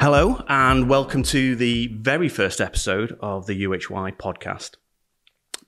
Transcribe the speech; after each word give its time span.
Hello, 0.00 0.42
and 0.48 0.88
welcome 0.88 1.22
to 1.24 1.54
the 1.54 1.88
very 1.88 2.30
first 2.30 2.58
episode 2.58 3.18
of 3.20 3.44
the 3.44 3.64
UHY 3.64 4.16
podcast. 4.16 4.76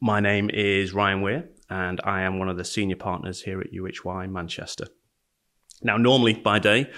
My 0.01 0.21
name 0.21 0.49
is 0.49 0.95
Ryan 0.95 1.21
Weir, 1.21 1.51
and 1.69 2.01
I 2.03 2.23
am 2.23 2.39
one 2.39 2.49
of 2.49 2.57
the 2.57 2.65
senior 2.65 2.97
partners 2.97 3.43
here 3.43 3.61
at 3.61 3.75
UHY 3.75 4.31
Manchester. 4.31 4.87
Now, 5.83 5.99
normally 5.99 6.33
by 6.33 6.61
day, 6.61 6.91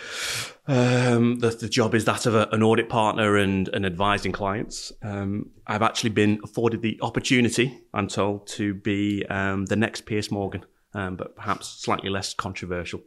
um, 0.68 1.40
the, 1.40 1.50
the, 1.50 1.68
job 1.68 1.96
is 1.96 2.04
that 2.04 2.24
of 2.26 2.36
a, 2.36 2.46
an 2.52 2.62
audit 2.62 2.88
partner 2.88 3.36
and, 3.36 3.66
and 3.66 3.84
advising 3.84 4.30
clients. 4.30 4.92
Um, 5.02 5.50
I've 5.66 5.82
actually 5.82 6.10
been 6.10 6.38
afforded 6.44 6.82
the 6.82 7.00
opportunity, 7.02 7.80
I'm 7.92 8.06
told, 8.06 8.46
to 8.50 8.74
be 8.74 9.26
um, 9.26 9.66
the 9.66 9.74
next 9.74 10.02
Piers 10.02 10.30
Morgan, 10.30 10.64
um, 10.92 11.16
but 11.16 11.34
perhaps 11.34 11.66
slightly 11.82 12.10
less 12.10 12.32
controversial. 12.32 13.02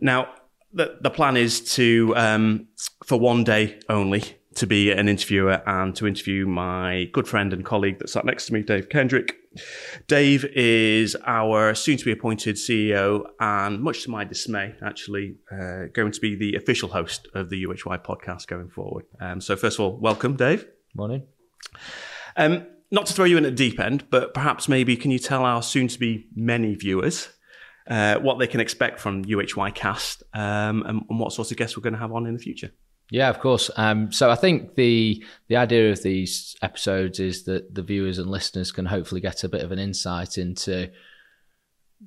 Now, 0.00 0.28
the, 0.72 0.98
the 1.00 1.10
plan 1.10 1.36
is 1.36 1.60
to, 1.74 2.12
um, 2.16 2.68
for 3.04 3.18
one 3.18 3.44
day 3.44 3.78
only, 3.88 4.24
to 4.54 4.66
be 4.66 4.90
an 4.90 5.08
interviewer 5.08 5.62
and 5.66 5.94
to 5.94 6.06
interview 6.06 6.46
my 6.46 7.04
good 7.12 7.28
friend 7.28 7.52
and 7.52 7.64
colleague 7.64 7.98
that 8.00 8.08
sat 8.08 8.24
next 8.24 8.46
to 8.46 8.52
me, 8.52 8.62
Dave 8.62 8.88
Kendrick. 8.88 9.36
Dave 10.08 10.44
is 10.44 11.16
our 11.26 11.74
soon 11.74 11.96
to 11.96 12.04
be 12.04 12.12
appointed 12.12 12.56
CEO 12.56 13.24
and, 13.38 13.80
much 13.80 14.02
to 14.02 14.10
my 14.10 14.24
dismay, 14.24 14.74
actually 14.82 15.36
uh, 15.52 15.84
going 15.92 16.12
to 16.12 16.20
be 16.20 16.34
the 16.34 16.56
official 16.56 16.88
host 16.88 17.28
of 17.34 17.50
the 17.50 17.64
UHY 17.64 18.04
podcast 18.04 18.46
going 18.48 18.68
forward. 18.68 19.04
Um, 19.20 19.40
so, 19.40 19.56
first 19.56 19.78
of 19.78 19.84
all, 19.84 19.96
welcome, 19.96 20.36
Dave. 20.36 20.66
Morning. 20.94 21.22
Um, 22.36 22.66
not 22.90 23.06
to 23.06 23.12
throw 23.12 23.26
you 23.26 23.38
in 23.38 23.44
at 23.44 23.56
the 23.56 23.70
deep 23.70 23.78
end, 23.78 24.10
but 24.10 24.34
perhaps 24.34 24.68
maybe 24.68 24.96
can 24.96 25.10
you 25.10 25.18
tell 25.18 25.44
our 25.44 25.62
soon 25.62 25.88
to 25.88 25.98
be 25.98 26.26
many 26.34 26.74
viewers 26.74 27.28
uh, 27.88 28.18
what 28.18 28.38
they 28.38 28.46
can 28.46 28.60
expect 28.60 29.00
from 29.00 29.24
UHY 29.24 29.74
Cast 29.74 30.22
um, 30.34 30.82
and, 30.82 31.02
and, 31.08 31.18
what 31.18 31.32
sorts 31.32 31.50
of 31.50 31.56
guests 31.56 31.76
we're 31.76 31.82
going 31.82 31.94
to 31.94 31.98
have 31.98 32.12
on 32.12 32.26
in 32.26 32.34
the 32.34 32.40
future. 32.40 32.70
Yeah, 33.10 33.30
of 33.30 33.40
course. 33.40 33.70
Um, 33.76 34.12
so 34.12 34.30
I 34.30 34.34
think 34.34 34.74
the 34.74 35.24
the 35.48 35.56
idea 35.56 35.90
of 35.90 36.02
these 36.02 36.56
episodes 36.60 37.18
is 37.20 37.44
that 37.44 37.74
the 37.74 37.82
viewers 37.82 38.18
and 38.18 38.30
listeners 38.30 38.70
can 38.70 38.84
hopefully 38.84 39.22
get 39.22 39.44
a 39.44 39.48
bit 39.48 39.62
of 39.62 39.72
an 39.72 39.78
insight 39.78 40.36
into 40.36 40.90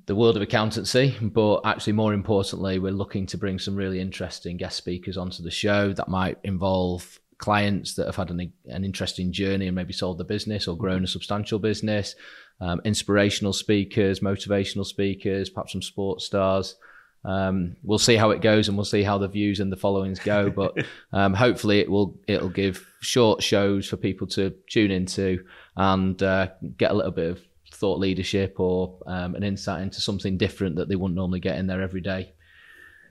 the 0.06 0.14
world 0.14 0.36
of 0.36 0.42
accountancy, 0.42 1.16
but 1.20 1.60
actually 1.64 1.92
more 1.92 2.14
importantly, 2.14 2.78
we're 2.78 2.92
looking 2.92 3.26
to 3.26 3.36
bring 3.36 3.58
some 3.58 3.76
really 3.76 4.00
interesting 4.00 4.56
guest 4.56 4.76
speakers 4.76 5.16
onto 5.16 5.42
the 5.42 5.50
show 5.50 5.92
that 5.92 6.08
might 6.08 6.38
involve 6.44 7.18
clients 7.38 7.94
that 7.94 8.06
have 8.06 8.16
had 8.16 8.30
an, 8.30 8.52
an 8.66 8.84
interesting 8.84 9.32
journey 9.32 9.66
and 9.66 9.74
maybe 9.74 9.92
sold 9.92 10.16
the 10.16 10.24
business 10.24 10.68
or 10.68 10.76
grown 10.76 11.04
a 11.04 11.08
substantial 11.08 11.58
business, 11.58 12.14
um, 12.62 12.80
inspirational 12.84 13.52
speakers, 13.52 14.20
motivational 14.20 14.86
speakers, 14.86 15.50
perhaps 15.50 15.72
some 15.72 15.82
sports 15.82 16.24
stars. 16.24 16.76
Um, 17.24 17.76
we'll 17.82 17.98
see 17.98 18.14
how 18.14 18.30
it 18.30 18.40
goes, 18.40 18.68
and 18.68 18.76
we'll 18.76 18.84
see 18.84 19.02
how 19.02 19.18
the 19.18 19.26
views 19.26 19.58
and 19.58 19.70
the 19.70 19.76
followings 19.76 20.20
go. 20.20 20.48
But 20.56 20.86
um, 21.12 21.34
hopefully, 21.34 21.80
it 21.80 21.90
will 21.90 22.16
it'll 22.28 22.48
give 22.48 22.86
short 23.00 23.42
shows 23.42 23.88
for 23.88 23.96
people 23.96 24.28
to 24.28 24.54
tune 24.70 24.92
into 24.92 25.44
and 25.76 26.22
uh, 26.22 26.50
get 26.76 26.92
a 26.92 26.94
little 26.94 27.10
bit 27.10 27.32
of 27.32 27.40
thought 27.72 27.98
leadership 27.98 28.60
or 28.60 28.96
um, 29.06 29.34
an 29.34 29.42
insight 29.42 29.82
into 29.82 30.00
something 30.00 30.38
different 30.38 30.76
that 30.76 30.88
they 30.88 30.94
wouldn't 30.94 31.16
normally 31.16 31.40
get 31.40 31.58
in 31.58 31.66
their 31.66 31.82
everyday 31.82 32.32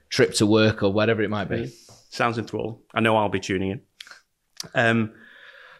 trip 0.08 0.32
to 0.34 0.46
work 0.46 0.82
or 0.82 0.92
whatever 0.92 1.22
it 1.22 1.28
might 1.28 1.50
be. 1.50 1.70
Sounds 2.08 2.38
enthralling. 2.38 2.78
I 2.94 3.00
know 3.00 3.16
I'll 3.16 3.28
be 3.28 3.40
tuning 3.40 3.70
in. 3.72 3.80
Um, 4.74 5.12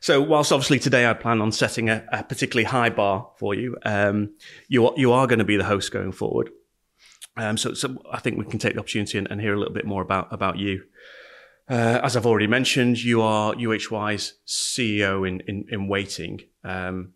so, 0.03 0.21
whilst 0.21 0.51
obviously 0.51 0.81
today 0.81 1.09
I 1.09 1.15
plan 1.15 1.41
on 1.41 1.53
setting 1.53 1.89
a, 1.89 2.05
a 2.11 2.25
particularly 2.25 2.65
high 2.65 2.91
bar 2.91 3.31
for 3.39 3.55
you, 3.55 3.77
um, 3.85 4.35
you 4.67 4.89
are, 4.89 4.93
you 4.97 5.13
are 5.13 5.29
going 5.29 5.39
to 5.39 5.45
be 5.45 5.57
the 5.57 5.63
host 5.63 5.93
going 5.93 6.11
forward. 6.11 6.51
Um, 7.37 7.57
so, 7.57 7.73
so 7.73 8.03
I 8.11 8.19
think 8.19 8.37
we 8.37 8.45
can 8.45 8.59
take 8.59 8.75
the 8.75 8.81
opportunity 8.81 9.17
and, 9.17 9.31
and 9.31 9.41
hear 9.41 9.55
a 9.55 9.57
little 9.57 9.73
bit 9.73 9.87
more 9.87 10.03
about 10.03 10.33
about 10.33 10.59
you. 10.59 10.83
Uh, 11.71 12.01
as 12.03 12.17
I've 12.17 12.27
already 12.27 12.49
mentioned, 12.49 13.01
you 13.01 13.23
are 13.23 13.55
UHY's 13.55 14.35
CEO 14.45 15.27
in 15.27 15.41
in, 15.47 15.67
in 15.69 15.87
waiting, 15.87 16.41
um, 16.65 17.13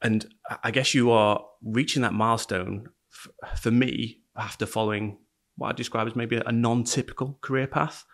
and 0.00 0.32
I 0.62 0.70
guess 0.70 0.94
you 0.94 1.10
are 1.10 1.44
reaching 1.64 2.02
that 2.02 2.14
milestone 2.14 2.90
f- 3.12 3.60
for 3.60 3.72
me 3.72 4.20
after 4.36 4.66
following 4.66 5.18
what 5.56 5.70
I 5.70 5.72
describe 5.72 6.06
as 6.06 6.14
maybe 6.14 6.40
a 6.46 6.52
non-typical 6.52 7.38
career 7.42 7.66
path. 7.66 8.04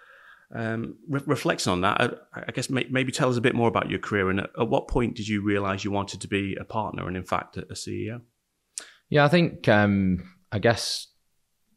Um, 0.54 0.98
re- 1.08 1.22
reflecting 1.26 1.72
on 1.72 1.80
that, 1.80 2.00
I, 2.34 2.44
I 2.48 2.52
guess 2.52 2.70
may- 2.70 2.86
maybe 2.90 3.12
tell 3.12 3.28
us 3.28 3.36
a 3.36 3.40
bit 3.40 3.54
more 3.54 3.68
about 3.68 3.90
your 3.90 3.98
career 3.98 4.30
and 4.30 4.40
at, 4.40 4.50
at 4.58 4.68
what 4.68 4.88
point 4.88 5.16
did 5.16 5.26
you 5.26 5.42
realize 5.42 5.84
you 5.84 5.90
wanted 5.90 6.20
to 6.20 6.28
be 6.28 6.56
a 6.60 6.64
partner 6.64 7.08
and, 7.08 7.16
in 7.16 7.24
fact, 7.24 7.56
a, 7.56 7.62
a 7.62 7.74
CEO? 7.74 8.20
Yeah, 9.08 9.24
I 9.24 9.28
think 9.28 9.68
um, 9.68 10.30
I 10.52 10.58
guess 10.58 11.08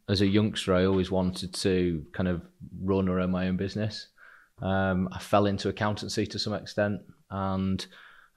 as 0.08 0.22
a 0.22 0.28
youngster, 0.28 0.74
I 0.74 0.86
always 0.86 1.12
wanted 1.12 1.54
to 1.54 2.06
kind 2.14 2.28
of 2.28 2.42
run 2.82 3.08
or 3.08 3.20
own 3.20 3.32
my 3.32 3.48
own 3.48 3.58
business. 3.58 4.08
Um, 4.62 5.08
I 5.12 5.20
fell 5.20 5.46
into 5.46 5.70
accountancy 5.70 6.26
to 6.28 6.40
some 6.40 6.54
extent, 6.54 7.02
and 7.30 7.86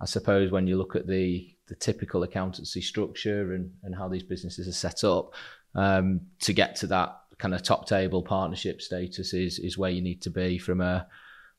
I 0.00 0.04
suppose 0.04 0.50
when 0.50 0.66
you 0.66 0.76
look 0.76 0.94
at 0.94 1.06
the 1.06 1.48
the 1.68 1.74
typical 1.76 2.22
accountancy 2.22 2.82
structure 2.82 3.54
and, 3.54 3.72
and 3.82 3.94
how 3.94 4.06
these 4.06 4.22
businesses 4.22 4.68
are 4.68 4.72
set 4.72 5.04
up, 5.04 5.32
um, 5.74 6.20
to 6.40 6.52
get 6.52 6.76
to 6.76 6.86
that 6.88 7.21
kind 7.42 7.54
of 7.54 7.62
top 7.62 7.88
table 7.88 8.22
partnership 8.22 8.80
status 8.80 9.34
is 9.34 9.58
is 9.58 9.76
where 9.76 9.90
you 9.90 10.00
need 10.00 10.22
to 10.22 10.30
be 10.30 10.58
from 10.58 10.80
a 10.80 11.06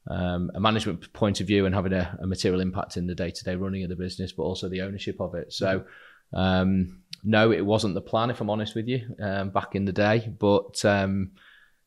um, 0.10 0.50
a 0.56 0.60
management 0.60 1.12
point 1.14 1.42
of 1.42 1.48
view 1.48 1.66
and 1.66 1.76
having 1.76 1.94
a, 1.94 2.18
a 2.22 2.28
material 2.28 2.62
impact 2.62 2.96
in 2.96 3.06
the 3.06 3.16
day 3.16 3.32
to 3.32 3.44
day 3.44 3.56
running 3.56 3.84
of 3.84 3.90
the 3.90 3.96
business, 3.96 4.32
but 4.32 4.44
also 4.44 4.70
the 4.70 4.82
ownership 4.82 5.20
of 5.20 5.36
it. 5.36 5.54
So, 5.54 5.86
um, 6.34 7.02
no, 7.24 7.52
it 7.52 7.66
wasn't 7.66 7.94
the 7.94 8.02
plan, 8.02 8.30
if 8.30 8.42
I'm 8.42 8.50
honest 8.50 8.76
with 8.76 8.88
you, 8.88 9.16
um, 9.22 9.50
back 9.50 9.76
in 9.76 9.86
the 9.86 9.94
day. 9.94 10.34
But 10.40 10.84
um, 10.86 11.32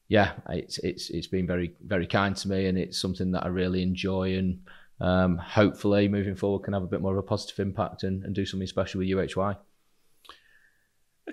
yeah, 0.08 0.32
it's 0.50 0.78
it's 0.78 1.10
it's 1.10 1.26
been 1.26 1.46
very 1.46 1.74
very 1.84 2.06
kind 2.06 2.36
to 2.36 2.48
me, 2.48 2.66
and 2.66 2.76
it's 2.76 3.00
something 3.00 3.32
that 3.32 3.44
I 3.44 3.48
really 3.48 3.82
enjoy, 3.82 4.36
and 4.36 4.60
um, 5.00 5.38
hopefully 5.38 6.08
moving 6.08 6.36
forward 6.36 6.64
can 6.64 6.74
have 6.74 6.82
a 6.82 6.92
bit 6.92 7.00
more 7.00 7.12
of 7.12 7.18
a 7.18 7.22
positive 7.22 7.60
impact 7.60 8.02
and, 8.02 8.24
and 8.24 8.34
do 8.34 8.44
something 8.44 8.68
special 8.68 8.98
with 8.98 9.08
UHY. 9.08 9.56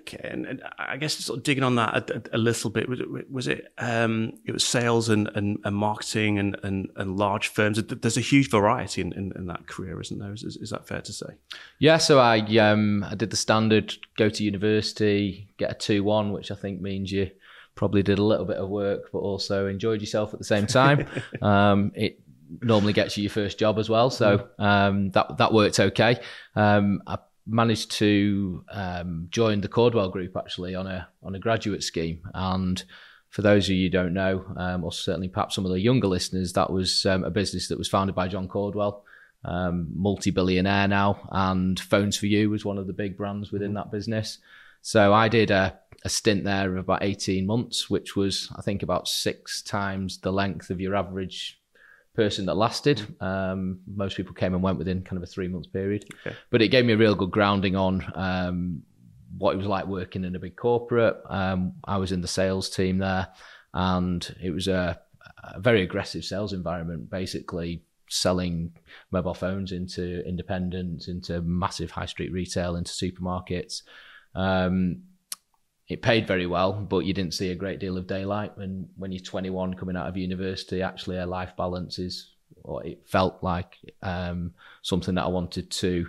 Okay, 0.06 0.28
and, 0.30 0.46
and, 0.46 0.62
I 0.78 0.98
guess 0.98 1.16
sort 1.16 1.38
of 1.38 1.44
digging 1.44 1.64
on 1.64 1.76
that 1.76 2.10
a, 2.10 2.16
a, 2.18 2.36
a 2.36 2.38
little 2.38 2.70
bit, 2.70 2.90
was 2.90 3.00
it, 3.00 3.32
was 3.32 3.48
it 3.48 3.74
um, 3.78 4.34
it 4.46 4.52
was 4.52 4.66
sales 4.66 5.08
and, 5.08 5.30
and, 5.34 5.60
and 5.64 5.76
marketing 5.76 6.40
and, 6.40 6.58
and, 6.62 6.90
and, 6.98 7.16
large 7.18 7.48
firms? 7.48 7.82
There's 7.82 8.18
a 8.18 8.22
huge 8.22 8.50
variety 8.50 9.02
in, 9.02 9.14
in, 9.14 9.32
in 9.36 9.46
that 9.46 9.68
career, 9.68 10.02
isn't 10.02 10.20
there? 10.20 10.34
Is, 10.34 10.44
is, 10.44 10.72
that 10.72 10.88
fair 10.88 11.00
to 11.02 11.14
say? 11.14 11.28
Yeah, 11.80 11.98
so 11.98 12.20
I 12.20 12.40
um, 12.58 13.06
I 13.10 13.16
did 13.16 13.30
the 13.30 13.38
standard, 13.38 13.96
go 14.18 14.28
to 14.28 14.44
university, 14.44 15.48
get 15.58 15.72
a 15.72 15.76
two 15.76 16.04
one, 16.04 16.34
which 16.34 16.52
I 16.52 16.56
think 16.56 16.82
means 16.82 17.10
you 17.10 17.32
probably 17.76 18.04
did 18.04 18.20
a 18.20 18.24
little 18.24 18.46
bit 18.46 18.58
of 18.58 18.68
work, 18.68 19.10
but 19.14 19.20
also 19.20 19.68
enjoyed 19.68 20.02
yourself 20.02 20.34
at 20.34 20.40
the 20.40 20.46
same 20.46 20.68
time. 20.68 21.08
um, 21.42 21.94
it 21.96 22.20
normally 22.62 22.94
gets 22.94 23.16
you 23.16 23.24
your 23.24 23.32
first 23.32 23.58
job 23.58 23.80
as 23.80 23.90
well, 23.90 24.10
so 24.10 24.50
um, 24.60 25.12
that 25.12 25.38
that 25.38 25.54
worked 25.54 25.80
okay. 25.80 26.20
Um, 26.56 27.02
I 27.08 27.20
managed 27.46 27.92
to 27.92 28.64
um, 28.72 29.28
join 29.30 29.62
the 29.62 29.68
Caudwell 29.68 30.10
Group 30.10 30.36
actually 30.38 30.76
on 30.76 30.88
a 30.88 31.08
on 31.22 31.36
a 31.36 31.40
graduate 31.40 31.84
scheme. 31.84 32.22
And 32.34 32.84
for 33.30 33.42
those 33.42 33.68
of 33.68 33.76
you 33.76 33.88
who 33.88 33.90
don't 33.90 34.14
know, 34.14 34.46
um, 34.58 34.84
or 34.84 34.92
certainly 34.92 35.28
perhaps 35.28 35.56
some 35.56 35.66
of 35.66 35.72
the 35.72 35.80
younger 35.80 36.08
listeners, 36.08 36.54
that 36.54 36.72
was 36.72 37.06
um, 37.06 37.24
a 37.24 37.32
business 37.32 37.68
that 37.68 37.78
was 37.78 37.90
founded 37.90 38.16
by 38.16 38.28
John 38.28 38.48
Caudwell, 38.48 39.04
um, 39.44 39.88
multi-billionaire 39.96 40.88
now, 40.88 41.28
and 41.32 41.80
Phones 41.80 42.20
4u 42.20 42.50
was 42.50 42.64
one 42.64 42.78
of 42.78 42.86
the 42.86 42.94
big 42.94 43.18
brands 43.18 43.52
within 43.52 43.74
that 43.74 43.92
business. 43.92 44.38
So 44.84 45.14
I 45.14 45.30
did 45.30 45.50
a, 45.50 45.80
a 46.04 46.10
stint 46.10 46.44
there 46.44 46.72
of 46.74 46.84
about 46.84 47.04
18 47.04 47.48
months, 47.48 47.90
which 47.90 48.16
was 48.16 48.52
I 48.56 48.62
think 48.62 48.84
about 48.84 49.08
six 49.08 49.62
times 49.62 50.20
the 50.20 50.32
length 50.32 50.70
of 50.70 50.80
your 50.80 50.96
average 50.96 51.60
person 52.16 52.46
that 52.46 52.56
lasted. 52.56 53.02
Um, 53.20 53.80
most 53.88 54.16
people 54.16 54.34
came 54.34 54.54
and 54.54 54.64
went 54.64 54.78
within 54.78 55.04
kind 55.04 55.18
of 55.18 55.24
a 55.24 55.32
three 55.32 55.48
months 55.48 55.68
period, 55.68 56.06
okay. 56.26 56.36
but 56.50 56.62
it 56.62 56.70
gave 56.70 56.86
me 56.86 56.94
a 56.94 56.98
real 56.98 57.16
good 57.16 57.32
grounding 57.32 57.76
on 57.76 58.06
um, 58.16 58.84
what 59.38 59.54
it 59.54 59.58
was 59.58 59.68
like 59.68 59.88
working 59.88 60.24
in 60.24 60.36
a 60.36 60.40
big 60.40 60.56
corporate. 60.56 61.18
Um, 61.30 61.74
I 61.84 61.98
was 61.98 62.12
in 62.12 62.22
the 62.22 62.28
sales 62.28 62.70
team 62.70 63.00
there, 63.00 63.28
and 63.74 64.36
it 64.42 64.52
was 64.52 64.68
a, 64.68 65.00
a, 65.44 65.60
very 65.60 65.82
aggressive 65.82 66.24
sales 66.24 66.54
environment, 66.54 67.10
basically 67.10 67.84
selling 68.10 68.74
mobile 69.12 69.34
phones 69.34 69.72
into 69.72 70.24
independents, 70.28 71.08
into 71.08 71.42
massive 71.42 71.92
high 71.92 72.06
street 72.06 72.32
retail, 72.32 72.76
into 72.76 72.92
supermarkets. 72.92 73.82
Um, 74.36 75.04
it 75.88 76.02
paid 76.02 76.28
very 76.28 76.46
well, 76.46 76.74
but 76.74 77.00
you 77.00 77.14
didn't 77.14 77.34
see 77.34 77.50
a 77.50 77.56
great 77.56 77.80
deal 77.80 77.98
of 77.98 78.08
daylight. 78.08 78.56
And 78.58 78.88
when 78.98 79.12
you're 79.12 79.22
21 79.22 79.74
coming 79.74 79.98
out 79.98 80.08
of 80.08 80.16
university, 80.16 80.82
actually 80.82 81.18
a 81.18 81.26
life 81.26 81.54
balance 81.58 82.00
is, 82.00 82.32
or 82.64 82.86
it 82.86 83.02
felt 83.06 83.44
like 83.44 83.78
um, 84.02 84.54
something 84.82 85.16
that 85.16 85.24
I 85.24 85.30
wanted 85.30 85.70
to 85.72 86.08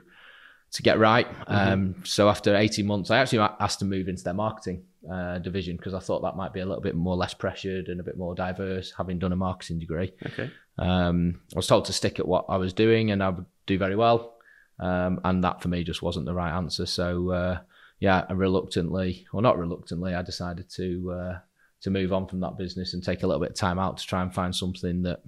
to 0.72 0.82
get 0.82 0.98
right. 0.98 1.28
Mm-hmm. 1.28 1.72
Um, 1.72 1.94
so 2.04 2.28
after 2.28 2.56
18 2.56 2.84
months, 2.84 3.10
I 3.10 3.18
actually 3.18 3.48
asked 3.60 3.78
to 3.78 3.84
move 3.84 4.08
into 4.08 4.24
their 4.24 4.34
marketing 4.34 4.82
uh, 5.10 5.38
division 5.38 5.76
because 5.76 5.94
I 5.94 6.00
thought 6.00 6.22
that 6.22 6.34
might 6.36 6.52
be 6.52 6.60
a 6.60 6.66
little 6.66 6.82
bit 6.82 6.96
more 6.96 7.14
less 7.14 7.32
pressured 7.32 7.86
and 7.86 8.00
a 8.00 8.02
bit 8.02 8.18
more 8.18 8.34
diverse, 8.34 8.92
having 8.96 9.20
done 9.20 9.32
a 9.32 9.36
marketing 9.36 9.78
degree. 9.78 10.12
Okay. 10.26 10.50
Um, 10.76 11.40
I 11.52 11.56
was 11.56 11.68
told 11.68 11.84
to 11.84 11.92
stick 11.92 12.18
at 12.18 12.26
what 12.26 12.46
I 12.48 12.56
was 12.56 12.72
doing, 12.72 13.12
and 13.12 13.22
I 13.22 13.28
would 13.28 13.46
do 13.66 13.78
very 13.78 13.94
well. 13.94 14.34
Um, 14.80 15.20
and 15.22 15.44
that 15.44 15.62
for 15.62 15.68
me 15.68 15.84
just 15.84 16.02
wasn't 16.02 16.26
the 16.26 16.34
right 16.34 16.50
answer. 16.50 16.86
So 16.86 17.30
uh, 17.30 17.58
yeah, 18.04 18.30
reluctantly, 18.30 19.26
or 19.32 19.40
not 19.40 19.58
reluctantly, 19.58 20.14
I 20.14 20.20
decided 20.20 20.68
to 20.72 21.12
uh, 21.12 21.38
to 21.80 21.90
move 21.90 22.12
on 22.12 22.26
from 22.26 22.40
that 22.40 22.58
business 22.58 22.92
and 22.92 23.02
take 23.02 23.22
a 23.22 23.26
little 23.26 23.40
bit 23.40 23.52
of 23.52 23.56
time 23.56 23.78
out 23.78 23.96
to 23.96 24.06
try 24.06 24.20
and 24.20 24.32
find 24.32 24.54
something 24.54 25.00
that 25.04 25.22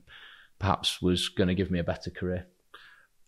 perhaps 0.58 1.00
was 1.00 1.30
going 1.30 1.48
to 1.48 1.54
give 1.54 1.70
me 1.70 1.78
a 1.78 1.84
better 1.84 2.10
career 2.10 2.46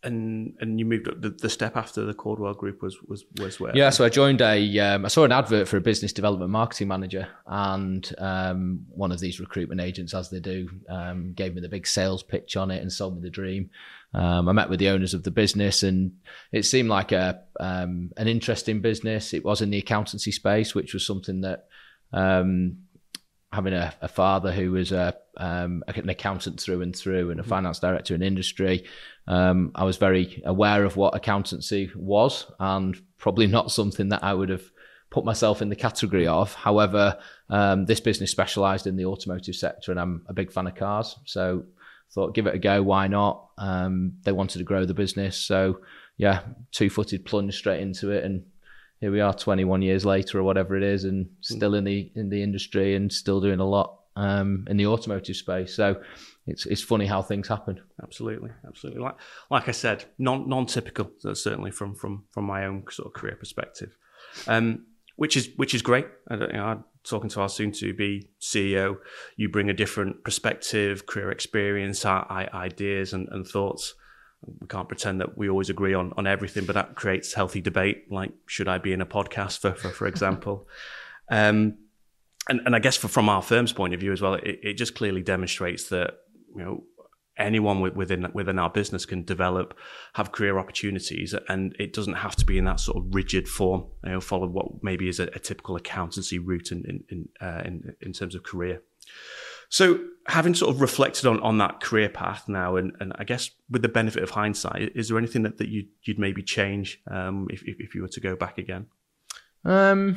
and 0.03 0.55
and 0.61 0.79
you 0.79 0.85
moved 0.85 1.09
up 1.09 1.21
the, 1.21 1.31
the 1.31 1.49
step 1.49 1.77
after 1.77 2.05
the 2.05 2.15
Caudwell 2.15 2.55
Group 2.55 2.83
was 2.83 2.97
was 3.09 3.25
was 3.39 3.59
where? 3.59 3.77
Yeah, 3.77 3.91
so 3.91 4.05
I 4.05 4.09
joined 4.09 4.41
a 4.41 4.79
um, 4.79 5.05
I 5.05 5.09
saw 5.09 5.25
an 5.25 5.33
advert 5.33 5.67
for 5.67 5.77
a 5.77 5.81
business 5.81 6.13
development 6.13 6.51
marketing 6.51 6.89
manager, 6.89 7.27
and 7.47 8.09
um, 8.19 8.87
one 8.91 9.11
of 9.11 9.19
these 9.19 9.41
recruitment 9.41 9.81
agents, 9.81 10.15
as 10.15 10.31
they 10.31 10.41
do, 10.41 10.69
um, 10.89 11.33
gave 11.33 11.55
me 11.55 11.61
the 11.61 11.69
big 11.69 11.87
sales 11.87 12.23
pitch 12.23 12.57
on 12.57 12.71
it 12.71 12.81
and 12.81 12.93
sold 12.93 13.17
me 13.17 13.23
the 13.23 13.31
dream. 13.31 13.71
Um, 14.15 14.49
I 14.49 14.53
met 14.53 14.71
with 14.71 14.79
the 14.79 14.89
owners 14.89 15.15
of 15.15 15.23
the 15.23 15.31
business, 15.31 15.83
and 15.83 16.13
it 16.53 16.65
seemed 16.65 16.89
like 16.89 17.13
a 17.13 17.43
um, 17.61 18.11
an 18.17 18.29
interesting 18.29 18.81
business. 18.81 19.35
It 19.35 19.45
was 19.45 19.61
in 19.61 19.71
the 19.71 19.79
accountancy 19.79 20.33
space, 20.33 20.75
which 20.75 20.95
was 20.95 21.07
something 21.07 21.43
that 21.43 21.67
um, 22.13 22.79
having 23.53 23.73
a, 23.73 23.95
a, 24.01 24.09
father 24.09 24.53
who 24.53 24.73
was 24.73 24.93
a, 24.93 25.15
um, 25.39 25.83
an 25.89 26.09
accountant 26.09 26.61
through 26.61 26.83
and 26.83 26.95
through 26.95 27.31
and 27.31 27.41
a 27.41 27.43
mm-hmm. 27.43 27.51
finance 27.51 27.79
director 27.79 28.15
in 28.15 28.23
industry, 28.23 28.85
um, 29.27 29.73
I 29.75 29.85
was 29.85 29.97
very 29.97 30.43
aware 30.45 30.85
of 30.85 30.97
what 30.97 31.15
accountancy 31.15 31.91
was 31.95 32.51
and 32.61 32.97
probably 33.17 33.47
not 33.47 33.71
something 33.71 34.11
that 34.11 34.23
I 34.23 34.35
would 34.35 34.51
have 34.51 34.65
put 35.11 35.25
myself 35.25 35.63
in 35.63 35.71
the 35.71 35.77
category 35.77 36.27
of. 36.27 36.53
However, 36.55 37.19
um, 37.49 37.87
this 37.87 38.01
business 38.01 38.31
specialised 38.31 38.87
in 38.87 38.97
the 38.97 39.07
automotive 39.07 39.57
sector 39.57 39.91
and 39.91 40.01
I'm 40.01 40.27
a 40.29 40.35
big 40.35 40.53
fan 40.53 40.67
of 40.67 40.75
cars. 40.75 41.17
So 41.25 41.65
thought, 42.13 42.35
give 42.35 42.47
it 42.47 42.55
a 42.55 42.59
go. 42.59 42.83
Why 42.83 43.07
not? 43.07 43.49
Um, 43.59 44.15
they 44.23 44.33
wanted 44.33 44.59
to 44.59 44.65
grow 44.65 44.85
the 44.85 44.95
business. 44.95 45.37
So 45.37 45.81
yeah, 46.17 46.41
two 46.73 46.91
footed 46.91 47.25
plunge 47.25 47.57
straight 47.57 47.81
into 47.81 48.11
it. 48.11 48.25
And 48.25 48.45
here 49.01 49.13
we 49.13 49.21
are 49.21 49.33
21 49.33 49.83
years 49.83 50.05
later 50.05 50.39
or 50.39 50.43
whatever 50.43 50.77
it 50.77 50.83
is 50.83 51.05
and 51.05 51.29
still 51.41 51.75
in 51.75 51.85
the 51.85 52.11
in 52.15 52.31
the 52.31 52.43
industry 52.43 52.97
and 52.97 53.13
still 53.13 53.41
doing 53.41 53.61
a 53.61 53.65
lot 53.65 54.01
um, 54.17 54.67
in 54.69 54.77
the 54.77 54.87
automotive 54.87 55.37
space. 55.37 55.75
So 55.75 56.03
it's 56.47 56.67
it's 56.67 56.83
funny 56.83 57.07
how 57.07 57.23
things 57.23 57.49
happen. 57.49 57.81
Absolutely. 58.03 58.51
Absolutely. 58.67 59.03
Like 59.03 59.17
like 59.51 59.69
i 59.69 59.73
said 59.73 60.05
non 60.19 60.49
non-typical 60.49 61.11
certainly 61.35 61.71
from 61.71 61.95
from 61.95 62.25
from 62.33 62.45
my 62.45 62.67
own 62.67 62.85
sort 62.91 63.07
of 63.07 63.13
career 63.15 63.37
perspective. 63.37 63.97
Um, 64.47 64.87
which 65.17 65.37
is 65.37 65.51
which 65.57 65.75
is 65.75 65.83
great. 65.83 66.07
I, 66.29 66.35
you 66.35 66.47
know, 66.53 66.85
talking 67.09 67.31
to 67.31 67.41
our 67.41 67.49
soon 67.49 67.73
to 67.73 67.95
be 67.95 68.29
ceo 68.41 68.97
you 69.37 69.49
bring 69.49 69.71
a 69.71 69.75
different 69.75 70.23
perspective 70.25 71.07
career 71.07 71.31
experience 71.31 72.05
ideas 72.05 73.13
and, 73.13 73.29
and 73.31 73.47
thoughts 73.47 73.95
we 74.61 74.67
can't 74.69 74.89
pretend 74.89 75.21
that 75.21 75.37
we 75.37 75.49
always 75.49 75.69
agree 75.69 75.95
on, 75.95 76.13
on 76.17 76.27
everything, 76.27 76.65
but 76.65 76.75
that 76.75 76.95
creates 76.95 77.35
healthy 77.35 77.61
debate. 77.61 78.11
Like, 78.11 78.33
should 78.47 78.69
I 78.69 78.79
be 78.79 78.93
in 78.93 79.01
a 79.01 79.07
podcast, 79.07 79.59
for 79.59 79.73
for, 79.73 79.91
for 79.91 80.07
example? 80.07 80.69
um, 81.29 81.79
and 82.49 82.61
and 82.65 82.75
I 82.75 82.79
guess 82.79 82.97
for, 82.97 83.09
from 83.09 83.29
our 83.29 83.43
firm's 83.43 83.73
point 83.73 83.95
of 83.95 84.01
view 84.01 84.13
as 84.13 84.23
well, 84.23 84.35
it, 84.35 84.61
it 84.63 84.75
just 84.75 84.95
clearly 84.95 85.23
demonstrates 85.23 85.89
that 85.89 86.15
you 86.55 86.63
know 86.63 86.85
anyone 87.39 87.81
within 87.81 88.27
within 88.33 88.59
our 88.59 88.71
business 88.71 89.07
can 89.07 89.25
develop, 89.25 89.77
have 90.15 90.33
career 90.33 90.59
opportunities, 90.59 91.35
and 91.49 91.75
it 91.79 91.93
doesn't 91.93 92.15
have 92.15 92.37
to 92.37 92.45
be 92.45 92.59
in 92.59 92.65
that 92.65 92.81
sort 92.81 92.99
of 92.99 93.15
rigid 93.15 93.49
form. 93.49 93.87
You 94.05 94.13
know, 94.13 94.21
follow 94.21 94.47
what 94.47 94.83
maybe 94.83 95.09
is 95.09 95.21
a, 95.21 95.25
a 95.35 95.39
typical 95.39 95.77
accountancy 95.77 96.39
route 96.39 96.73
in 96.73 97.05
in 97.09 97.29
uh, 97.41 97.63
in 97.65 97.95
in 98.01 98.13
terms 98.13 98.35
of 98.35 98.43
career. 98.43 98.83
So, 99.71 100.01
having 100.27 100.55
sort 100.55 100.75
of 100.75 100.81
reflected 100.81 101.27
on, 101.27 101.41
on 101.41 101.59
that 101.59 101.81
career 101.81 102.09
path 102.09 102.49
now, 102.49 102.77
and, 102.77 102.93
and 103.01 103.13
I 103.19 103.25
guess 103.25 103.51
with 103.69 103.83
the 103.83 103.89
benefit 103.89 104.23
of 104.23 104.31
hindsight, 104.31 104.93
is 104.95 105.09
there 105.09 105.19
anything 105.19 105.43
that, 105.43 105.59
that 105.59 105.69
you'd, 105.69 105.89
you'd 106.05 106.19
maybe 106.19 106.43
change 106.43 107.03
um, 107.11 107.49
if, 107.51 107.63
if, 107.65 107.77
if, 107.79 107.95
you 107.95 108.01
were 108.01 108.09
to 108.09 108.21
go 108.21 108.35
back 108.35 108.57
again? 108.57 108.87
Um, 109.67 110.17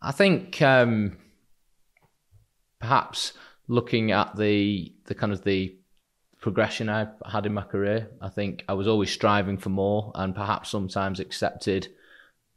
I 0.00 0.12
think 0.12 0.62
um, 0.62 1.18
perhaps 2.80 3.34
looking 3.68 4.12
at 4.12 4.36
the 4.36 4.92
the 5.06 5.14
kind 5.14 5.32
of 5.32 5.44
the 5.44 5.76
progression 6.40 6.88
I 6.88 7.08
had 7.30 7.46
in 7.46 7.54
my 7.54 7.62
career, 7.62 8.10
I 8.20 8.28
think 8.28 8.64
I 8.68 8.74
was 8.74 8.86
always 8.86 9.10
striving 9.10 9.58
for 9.58 9.70
more, 9.70 10.12
and 10.14 10.34
perhaps 10.34 10.70
sometimes 10.70 11.20
accepted 11.20 11.88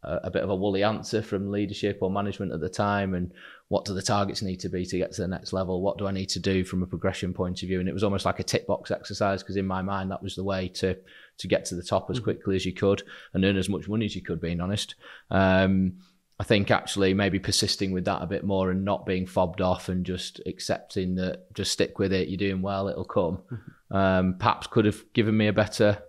a, 0.03 0.19
a 0.25 0.31
bit 0.31 0.43
of 0.43 0.49
a 0.49 0.55
woolly 0.55 0.83
answer 0.83 1.21
from 1.21 1.51
leadership 1.51 1.99
or 2.01 2.11
management 2.11 2.51
at 2.51 2.59
the 2.59 2.69
time, 2.69 3.13
and 3.13 3.31
what 3.69 3.85
do 3.85 3.93
the 3.93 4.01
targets 4.01 4.41
need 4.41 4.59
to 4.59 4.69
be 4.69 4.85
to 4.85 4.97
get 4.97 5.11
to 5.13 5.21
the 5.21 5.27
next 5.27 5.53
level? 5.53 5.81
What 5.81 5.97
do 5.97 6.07
I 6.07 6.11
need 6.11 6.29
to 6.29 6.39
do 6.39 6.63
from 6.63 6.81
a 6.83 6.87
progression 6.87 7.33
point 7.33 7.61
of 7.61 7.69
view? 7.69 7.79
And 7.79 7.87
it 7.87 7.93
was 7.93 8.03
almost 8.03 8.25
like 8.25 8.39
a 8.39 8.43
tick 8.43 8.65
box 8.65 8.89
exercise 8.89 9.43
because 9.43 9.57
in 9.57 9.67
my 9.67 9.81
mind 9.81 10.11
that 10.11 10.23
was 10.23 10.35
the 10.35 10.43
way 10.43 10.67
to 10.69 10.97
to 11.37 11.47
get 11.47 11.65
to 11.65 11.75
the 11.75 11.83
top 11.83 12.09
as 12.09 12.17
mm-hmm. 12.17 12.25
quickly 12.25 12.55
as 12.55 12.65
you 12.65 12.73
could 12.73 13.03
and 13.33 13.45
earn 13.45 13.57
as 13.57 13.69
much 13.69 13.87
money 13.87 14.05
as 14.05 14.15
you 14.15 14.23
could. 14.23 14.41
Being 14.41 14.59
honest, 14.59 14.95
um, 15.29 15.97
I 16.39 16.45
think 16.45 16.71
actually 16.71 17.13
maybe 17.13 17.37
persisting 17.37 17.91
with 17.91 18.05
that 18.05 18.21
a 18.21 18.27
bit 18.27 18.45
more 18.45 18.71
and 18.71 18.85
not 18.85 19.05
being 19.05 19.27
fobbed 19.27 19.59
off 19.59 19.89
and 19.89 20.05
just 20.05 20.39
accepting 20.45 21.15
that 21.15 21.53
just 21.53 21.73
stick 21.73 21.99
with 21.99 22.13
it. 22.13 22.29
You're 22.29 22.37
doing 22.37 22.61
well, 22.61 22.87
it'll 22.87 23.03
come. 23.03 23.39
Mm-hmm. 23.51 23.95
Um, 23.95 24.35
perhaps 24.39 24.67
could 24.67 24.85
have 24.85 25.03
given 25.13 25.35
me 25.35 25.47
a 25.47 25.53
better 25.53 26.01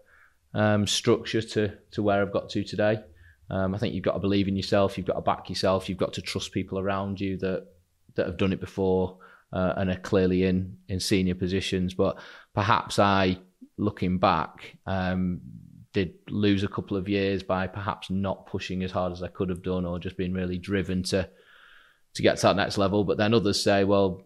um, 0.54 0.86
structure 0.86 1.42
to 1.42 1.72
to 1.92 2.02
where 2.02 2.22
I've 2.22 2.32
got 2.32 2.48
to 2.50 2.62
today. 2.62 3.00
Um, 3.50 3.74
I 3.74 3.78
think 3.78 3.94
you've 3.94 4.04
got 4.04 4.12
to 4.12 4.20
believe 4.20 4.46
in 4.46 4.56
yourself. 4.56 4.96
You've 4.96 5.06
got 5.06 5.14
to 5.14 5.20
back 5.20 5.48
yourself. 5.48 5.88
You've 5.88 5.98
got 5.98 6.12
to 6.14 6.22
trust 6.22 6.52
people 6.52 6.78
around 6.78 7.20
you 7.20 7.36
that 7.38 7.66
that 8.14 8.26
have 8.26 8.36
done 8.36 8.52
it 8.52 8.60
before 8.60 9.18
uh, 9.52 9.74
and 9.76 9.90
are 9.90 9.96
clearly 9.96 10.44
in 10.44 10.76
in 10.88 11.00
senior 11.00 11.34
positions. 11.34 11.94
But 11.94 12.18
perhaps 12.54 12.98
I, 12.98 13.38
looking 13.76 14.18
back, 14.18 14.76
um, 14.86 15.40
did 15.92 16.14
lose 16.28 16.62
a 16.62 16.68
couple 16.68 16.96
of 16.96 17.08
years 17.08 17.42
by 17.42 17.66
perhaps 17.66 18.10
not 18.10 18.46
pushing 18.46 18.82
as 18.82 18.92
hard 18.92 19.12
as 19.12 19.22
I 19.22 19.28
could 19.28 19.48
have 19.48 19.62
done, 19.62 19.84
or 19.84 19.98
just 19.98 20.16
being 20.16 20.32
really 20.32 20.58
driven 20.58 21.02
to 21.04 21.28
to 22.14 22.22
get 22.22 22.36
to 22.38 22.42
that 22.42 22.56
next 22.56 22.78
level. 22.78 23.04
But 23.04 23.18
then 23.18 23.34
others 23.34 23.62
say, 23.62 23.84
well, 23.84 24.22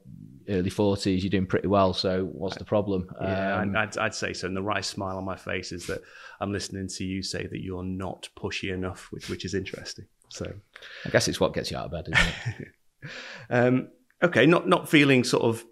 early 0.48 0.70
40s, 0.70 1.22
you're 1.22 1.30
doing 1.30 1.46
pretty 1.46 1.68
well. 1.68 1.92
So 1.92 2.24
what's 2.24 2.56
the 2.56 2.64
problem? 2.64 3.08
Yeah, 3.20 3.60
um, 3.60 3.76
I'd, 3.76 3.96
I'd, 3.98 4.14
say 4.14 4.32
so. 4.32 4.46
And 4.46 4.56
the 4.56 4.62
right 4.62 4.84
smile 4.84 5.16
on 5.16 5.24
my 5.24 5.36
face 5.36 5.72
is 5.72 5.86
that 5.86 6.00
I'm 6.40 6.52
listening 6.52 6.88
to 6.88 7.04
you 7.04 7.22
say 7.22 7.46
that 7.46 7.60
you're 7.60 7.84
not 7.84 8.28
pushy 8.36 8.72
enough, 8.72 9.08
which, 9.10 9.28
which 9.28 9.44
is 9.44 9.54
interesting. 9.54 10.06
So 10.28 10.52
I 11.04 11.10
guess 11.10 11.28
it's 11.28 11.40
what 11.40 11.54
gets 11.54 11.70
you 11.70 11.76
out 11.76 11.86
of 11.86 11.92
bed, 11.92 12.08
isn't 12.12 12.60
it? 12.60 13.10
um, 13.50 13.88
okay, 14.22 14.46
not 14.46 14.68
not 14.68 14.88
feeling 14.88 15.24
sort 15.24 15.44
of 15.44 15.64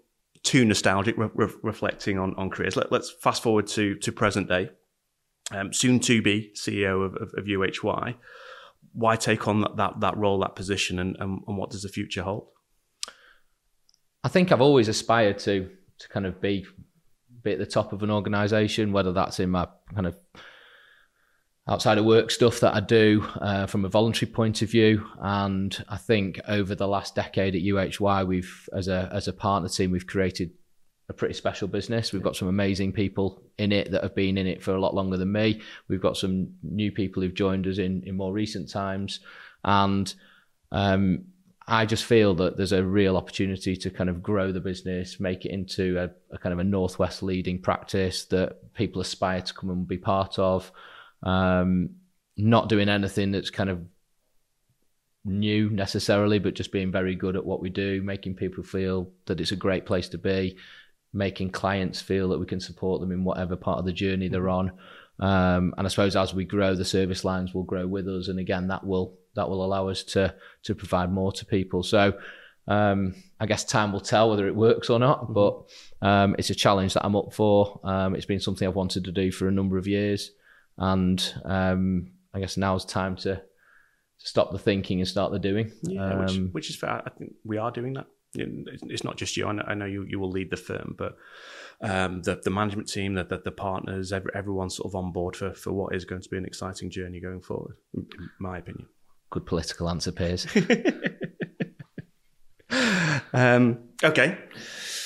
too 0.43 0.65
nostalgic, 0.65 1.17
re- 1.17 1.29
re- 1.33 1.53
reflecting 1.61 2.19
on, 2.19 2.35
on 2.35 2.49
careers. 2.49 2.75
Let, 2.75 2.91
us 2.91 3.11
fast 3.21 3.43
forward 3.43 3.67
to 3.67 3.95
to 3.95 4.11
present 4.11 4.47
day. 4.47 4.69
Um, 5.53 5.73
soon 5.73 5.99
to 6.01 6.21
be 6.21 6.51
CEO 6.55 7.05
of, 7.05 7.15
of, 7.15 7.33
of, 7.37 7.45
UHY. 7.45 8.15
Why 8.93 9.15
take 9.15 9.47
on 9.47 9.61
that, 9.61 9.77
that, 9.77 9.99
that 9.99 10.17
role, 10.17 10.39
that 10.39 10.55
position, 10.55 10.99
and, 10.99 11.15
and, 11.19 11.41
and 11.47 11.57
what 11.57 11.69
does 11.69 11.83
the 11.83 11.89
future 11.89 12.23
hold? 12.23 12.47
I 14.23 14.29
think 14.29 14.51
I've 14.51 14.61
always 14.61 14.87
aspired 14.87 15.39
to 15.39 15.69
to 15.99 16.09
kind 16.09 16.25
of 16.25 16.41
be 16.41 16.65
be 17.43 17.51
at 17.51 17.59
the 17.59 17.65
top 17.65 17.93
of 17.93 18.03
an 18.03 18.11
organisation, 18.11 18.93
whether 18.93 19.11
that's 19.11 19.39
in 19.39 19.49
my 19.49 19.67
kind 19.93 20.07
of 20.07 20.17
outside 21.67 21.97
of 21.97 22.05
work 22.05 22.31
stuff 22.31 22.59
that 22.59 22.73
I 22.73 22.79
do 22.79 23.25
uh, 23.39 23.67
from 23.67 23.85
a 23.85 23.89
voluntary 23.89 24.31
point 24.31 24.61
of 24.61 24.69
view. 24.69 25.05
And 25.19 25.83
I 25.87 25.97
think 25.97 26.39
over 26.47 26.75
the 26.75 26.87
last 26.87 27.15
decade 27.15 27.55
at 27.55 27.61
UHY, 27.61 28.27
we've 28.27 28.69
as 28.73 28.87
a 28.87 29.09
as 29.11 29.27
a 29.27 29.33
partner 29.33 29.69
team, 29.69 29.91
we've 29.91 30.07
created 30.07 30.51
a 31.13 31.17
pretty 31.17 31.33
special 31.33 31.67
business. 31.67 32.11
We've 32.11 32.23
got 32.23 32.35
some 32.35 32.47
amazing 32.47 32.91
people 32.91 33.41
in 33.57 33.71
it 33.71 33.91
that 33.91 34.03
have 34.03 34.15
been 34.15 34.37
in 34.37 34.47
it 34.47 34.63
for 34.63 34.75
a 34.75 34.81
lot 34.81 34.95
longer 34.95 35.17
than 35.17 35.31
me. 35.31 35.61
We've 35.87 36.01
got 36.01 36.17
some 36.17 36.53
new 36.63 36.91
people 36.91 37.21
who've 37.21 37.33
joined 37.33 37.67
us 37.67 37.77
in 37.77 38.03
in 38.03 38.17
more 38.17 38.33
recent 38.33 38.69
times, 38.69 39.19
and 39.63 40.13
um, 40.71 41.25
I 41.67 41.85
just 41.85 42.03
feel 42.03 42.35
that 42.35 42.57
there's 42.57 42.73
a 42.73 42.83
real 42.83 43.15
opportunity 43.15 43.77
to 43.77 43.89
kind 43.89 44.09
of 44.09 44.21
grow 44.21 44.51
the 44.51 44.59
business, 44.59 45.19
make 45.19 45.45
it 45.45 45.51
into 45.51 45.97
a, 45.97 46.35
a, 46.35 46.37
kind 46.37 46.51
of 46.51 46.59
a 46.59 46.63
northwest 46.63 47.23
leading 47.23 47.61
practice 47.61 48.25
that 48.25 48.73
people 48.73 49.01
aspire 49.01 49.41
to 49.41 49.53
come 49.53 49.69
and 49.69 49.87
be 49.87 49.97
part 49.97 50.37
of. 50.39 50.71
Um, 51.21 51.91
not 52.35 52.67
doing 52.67 52.89
anything 52.89 53.31
that's 53.31 53.49
kind 53.49 53.69
of 53.69 53.85
new 55.25 55.69
necessarily, 55.69 56.39
but 56.39 56.53
just 56.53 56.71
being 56.71 56.91
very 56.91 57.15
good 57.15 57.35
at 57.35 57.45
what 57.45 57.61
we 57.61 57.69
do, 57.69 58.01
making 58.01 58.35
people 58.35 58.63
feel 58.63 59.09
that 59.25 59.39
it's 59.39 59.51
a 59.51 59.57
great 59.57 59.85
place 59.85 60.09
to 60.09 60.17
be, 60.17 60.57
making 61.13 61.51
clients 61.51 62.01
feel 62.01 62.29
that 62.29 62.39
we 62.39 62.45
can 62.45 62.59
support 62.59 62.99
them 62.99 63.11
in 63.11 63.23
whatever 63.23 63.55
part 63.55 63.79
of 63.79 63.85
the 63.85 63.93
journey 63.93 64.27
they're 64.27 64.49
on. 64.49 64.71
Um, 65.19 65.73
and 65.77 65.85
I 65.85 65.89
suppose 65.89 66.15
as 66.15 66.33
we 66.33 66.43
grow, 66.43 66.75
the 66.75 66.83
service 66.83 67.23
lines 67.23 67.53
will 67.53 67.63
grow 67.63 67.85
with 67.85 68.07
us, 68.07 68.27
and 68.27 68.39
again, 68.39 68.67
that 68.67 68.85
will 68.85 69.17
that 69.35 69.47
will 69.47 69.63
allow 69.63 69.89
us 69.89 70.03
to 70.03 70.33
to 70.63 70.75
provide 70.75 71.11
more 71.11 71.31
to 71.33 71.45
people. 71.45 71.83
So 71.83 72.13
um, 72.67 73.15
I 73.39 73.45
guess 73.45 73.63
time 73.63 73.91
will 73.91 73.99
tell 74.01 74.29
whether 74.29 74.47
it 74.47 74.55
works 74.55 74.89
or 74.89 74.99
not, 74.99 75.23
mm-hmm. 75.23 75.33
but 75.33 75.69
um, 76.01 76.35
it's 76.39 76.49
a 76.49 76.55
challenge 76.55 76.93
that 76.95 77.05
I'm 77.05 77.15
up 77.15 77.33
for. 77.33 77.79
Um, 77.83 78.15
it's 78.15 78.25
been 78.25 78.39
something 78.39 78.67
I've 78.67 78.75
wanted 78.75 79.05
to 79.05 79.11
do 79.11 79.31
for 79.31 79.47
a 79.47 79.51
number 79.51 79.77
of 79.77 79.87
years, 79.87 80.31
and 80.77 81.33
um, 81.45 82.11
I 82.33 82.39
guess 82.39 82.57
now's 82.57 82.85
time 82.85 83.15
to 83.17 83.35
to 83.35 84.27
stop 84.27 84.51
the 84.51 84.59
thinking 84.59 84.99
and 84.99 85.07
start 85.07 85.31
the 85.31 85.39
doing. 85.39 85.71
Yeah, 85.83 86.21
which, 86.21 86.31
um, 86.31 86.49
which 86.53 86.69
is 86.69 86.75
fair. 86.75 87.03
I 87.05 87.09
think 87.11 87.33
we 87.43 87.57
are 87.57 87.71
doing 87.71 87.93
that. 87.93 88.07
It's 88.35 89.03
not 89.03 89.17
just 89.17 89.37
you. 89.37 89.47
I 89.47 89.73
know, 89.73 89.85
you, 89.85 90.05
you 90.07 90.19
will 90.19 90.29
lead 90.29 90.49
the 90.49 90.57
firm, 90.57 90.95
but 90.97 91.17
um, 91.81 92.21
the, 92.23 92.39
the 92.43 92.49
management 92.49 92.87
team, 92.87 93.13
the, 93.13 93.23
the, 93.23 93.39
the 93.39 93.51
partners, 93.51 94.11
every, 94.11 94.31
everyone's 94.33 94.75
sort 94.77 94.89
of 94.89 94.95
on 94.95 95.11
board 95.11 95.35
for, 95.35 95.53
for 95.53 95.71
what 95.71 95.95
is 95.95 96.05
going 96.05 96.21
to 96.21 96.29
be 96.29 96.37
an 96.37 96.45
exciting 96.45 96.89
journey 96.89 97.19
going 97.19 97.41
forward, 97.41 97.75
in 97.93 98.07
my 98.39 98.57
opinion. 98.57 98.87
Good 99.29 99.45
political 99.45 99.89
answer, 99.89 100.11
Piers. 100.11 100.47
um, 103.33 103.79
okay. 104.03 104.37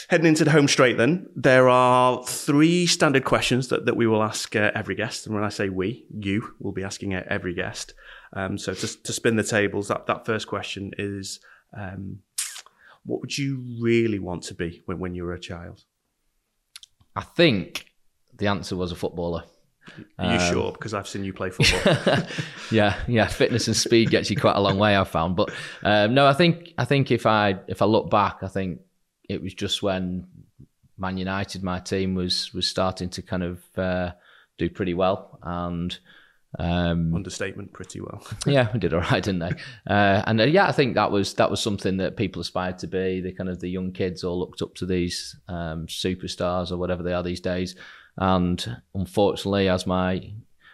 Heading 0.09 0.27
into 0.27 0.45
the 0.45 0.51
home 0.51 0.69
straight, 0.69 0.97
then 0.97 1.27
there 1.35 1.67
are 1.67 2.23
three 2.23 2.85
standard 2.85 3.25
questions 3.25 3.67
that, 3.67 3.85
that 3.85 3.97
we 3.97 4.07
will 4.07 4.23
ask 4.23 4.55
uh, 4.55 4.71
every 4.73 4.95
guest, 4.95 5.25
and 5.25 5.35
when 5.35 5.43
I 5.43 5.49
say 5.49 5.67
we, 5.67 6.05
you 6.09 6.53
will 6.61 6.71
be 6.71 6.83
asking 6.83 7.13
every 7.13 7.53
guest. 7.53 7.93
Um, 8.31 8.57
so 8.57 8.73
to, 8.73 9.03
to 9.03 9.11
spin 9.11 9.35
the 9.35 9.43
tables, 9.43 9.89
that 9.89 10.05
that 10.05 10.25
first 10.25 10.47
question 10.47 10.91
is, 10.97 11.41
um, 11.77 12.19
what 13.07 13.21
would 13.21 13.35
you 13.35 13.63
really 13.79 14.19
want 14.19 14.43
to 14.43 14.53
be 14.53 14.83
when 14.85 14.99
when 14.99 15.15
you 15.15 15.23
were 15.23 15.33
a 15.33 15.39
child? 15.39 15.83
I 17.15 17.21
think 17.21 17.91
the 18.37 18.47
answer 18.47 18.75
was 18.75 18.91
a 18.91 18.95
footballer. 18.95 19.43
Are 20.19 20.33
you 20.33 20.39
um, 20.39 20.53
sure? 20.53 20.71
Because 20.73 20.93
I've 20.93 21.07
seen 21.07 21.23
you 21.23 21.31
play 21.33 21.49
football. 21.49 22.27
yeah, 22.71 22.99
yeah. 23.07 23.25
Fitness 23.27 23.67
and 23.67 23.75
speed 23.75 24.09
gets 24.09 24.29
you 24.29 24.35
quite 24.35 24.57
a 24.57 24.59
long 24.59 24.77
way. 24.77 24.95
I've 24.95 25.09
found, 25.09 25.37
but 25.37 25.51
um, 25.81 26.13
no, 26.13 26.27
I 26.27 26.33
think 26.33 26.73
I 26.77 26.83
think 26.83 27.09
if 27.09 27.25
I 27.25 27.55
if 27.67 27.81
I 27.81 27.85
look 27.85 28.09
back, 28.09 28.43
I 28.43 28.49
think 28.49 28.81
it 29.29 29.41
was 29.41 29.53
just 29.53 29.81
when 29.81 30.27
Man 30.97 31.17
United, 31.17 31.63
my 31.63 31.79
team, 31.79 32.13
was 32.13 32.53
was 32.53 32.67
starting 32.67 33.09
to 33.11 33.21
kind 33.21 33.43
of 33.43 33.63
uh, 33.77 34.11
do 34.57 34.69
pretty 34.69 34.93
well, 34.93 35.39
and 35.41 35.97
um, 36.59 37.13
understatement, 37.13 37.73
pretty 37.73 37.99
well. 38.01 38.25
yeah, 38.45 38.69
we 38.73 38.79
did 38.79 38.93
all 38.93 39.01
right, 39.01 39.23
didn't 39.23 39.39
they? 39.39 39.51
Uh, 39.87 40.23
and 40.25 40.41
uh, 40.41 40.45
yeah, 40.45 40.67
I 40.67 40.71
think 40.71 40.95
that 40.95 41.11
was 41.11 41.33
that 41.35 41.51
was 41.51 41.61
something 41.61 41.97
that 41.97 42.17
people 42.17 42.41
aspired 42.41 42.77
to 42.79 42.87
be. 42.87 43.21
The 43.21 43.33
kind 43.33 43.49
of 43.49 43.59
the 43.59 43.69
young 43.69 43.91
kids 43.91 44.23
all 44.23 44.39
looked 44.39 44.61
up 44.61 44.75
to 44.75 44.85
these 44.85 45.35
um, 45.47 45.87
superstars 45.87 46.71
or 46.71 46.77
whatever 46.77 47.03
they 47.03 47.13
are 47.13 47.23
these 47.23 47.41
days. 47.41 47.75
And 48.17 48.77
unfortunately, 48.95 49.69
as 49.69 49.85
my 49.85 50.33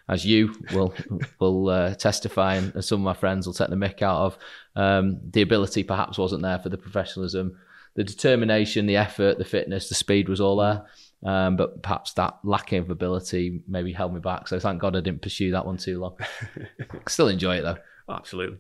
as 0.09 0.25
you 0.25 0.55
will 0.73 0.93
will 1.39 1.69
uh, 1.69 1.95
testify, 1.95 2.55
and 2.55 2.83
some 2.83 3.01
of 3.01 3.05
my 3.05 3.19
friends 3.19 3.45
will 3.45 3.53
take 3.53 3.69
the 3.69 3.75
mick 3.75 4.01
out 4.01 4.21
of, 4.21 4.37
um, 4.75 5.19
the 5.31 5.41
ability 5.41 5.83
perhaps 5.83 6.17
wasn't 6.17 6.41
there 6.41 6.59
for 6.59 6.69
the 6.69 6.77
professionalism, 6.77 7.57
the 7.95 8.03
determination, 8.03 8.85
the 8.85 8.97
effort, 8.97 9.37
the 9.37 9.45
fitness, 9.45 9.89
the 9.89 9.95
speed 9.95 10.29
was 10.29 10.41
all 10.41 10.57
there. 10.57 10.85
Um, 11.25 11.55
but 11.55 11.81
perhaps 11.81 12.13
that 12.13 12.39
lack 12.43 12.73
of 12.73 12.89
ability 12.89 13.61
maybe 13.67 13.93
held 13.93 14.13
me 14.13 14.19
back. 14.19 14.47
So 14.47 14.59
thank 14.59 14.81
God 14.81 14.95
I 14.95 14.99
didn't 14.99 15.21
pursue 15.21 15.51
that 15.51 15.65
one 15.65 15.77
too 15.77 15.99
long. 15.99 16.17
Still 17.07 17.29
enjoy 17.29 17.57
it 17.57 17.61
though. 17.61 17.77
Absolutely. 18.09 18.57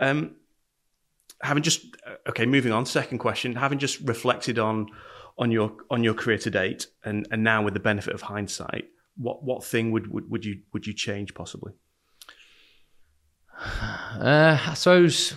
Um, 0.00 0.36
having 1.42 1.62
just 1.62 1.84
okay, 2.28 2.46
moving 2.46 2.72
on. 2.72 2.86
Second 2.86 3.18
question. 3.18 3.54
Having 3.54 3.78
just 3.78 4.00
reflected 4.00 4.58
on 4.58 4.88
on 5.38 5.50
your 5.50 5.72
on 5.90 6.02
your 6.02 6.14
career 6.14 6.38
to 6.38 6.50
date, 6.50 6.86
and 7.04 7.26
and 7.30 7.44
now 7.44 7.62
with 7.62 7.74
the 7.74 7.80
benefit 7.80 8.14
of 8.14 8.22
hindsight, 8.22 8.86
what 9.16 9.44
what 9.44 9.64
thing 9.64 9.92
would 9.92 10.12
would, 10.12 10.30
would 10.30 10.44
you 10.44 10.60
would 10.72 10.86
you 10.86 10.92
change 10.92 11.34
possibly? 11.34 11.72
Uh, 14.10 14.58
I 14.66 14.74
suppose 14.74 15.34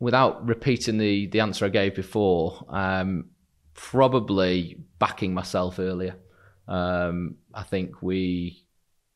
without 0.00 0.48
repeating 0.48 0.98
the 0.98 1.26
the 1.26 1.40
answer 1.40 1.66
I 1.66 1.68
gave 1.68 1.94
before, 1.94 2.64
um, 2.68 3.26
probably 3.74 4.80
backing 4.98 5.34
myself 5.34 5.78
earlier. 5.78 6.16
Um, 6.68 7.36
I 7.52 7.62
think 7.62 8.02
we 8.02 8.64